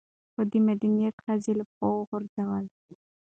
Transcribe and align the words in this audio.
خو 0.31 0.41
دې 0.51 0.59
مدنيت 0.67 1.15
ښځه 1.23 1.51
له 1.59 1.63
پښو 1.69 1.89
وغورځوله 1.97 2.69